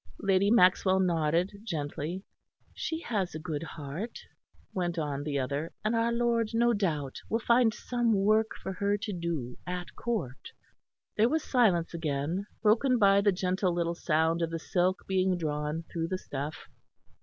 Lady 0.23 0.49
Maxwell 0.49 0.99
nodded 0.99 1.59
gently. 1.63 2.23
"She 2.73 3.01
has 3.01 3.35
a 3.35 3.39
good 3.39 3.61
heart," 3.61 4.17
went 4.73 4.97
on 4.97 5.21
the 5.21 5.37
other, 5.37 5.73
"and 5.85 5.93
our 5.95 6.11
Lord 6.11 6.49
no 6.55 6.73
doubt 6.73 7.21
will 7.29 7.37
find 7.37 7.71
some 7.71 8.11
work 8.13 8.55
for 8.59 8.73
her 8.73 8.97
to 8.97 9.13
do 9.13 9.57
at 9.67 9.95
Court." 9.95 10.53
There 11.17 11.29
was 11.29 11.43
silence 11.43 11.93
again; 11.93 12.47
broken 12.63 12.97
by 12.97 13.21
the 13.21 13.31
gentle 13.31 13.73
little 13.75 13.93
sound 13.93 14.41
of 14.41 14.49
the 14.49 14.57
silk 14.57 15.05
being 15.05 15.37
drawn 15.37 15.83
through 15.83 16.07
the 16.07 16.17
stuff. 16.17 16.65